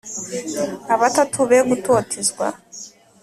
[0.93, 2.45] abatatu be gutotezwa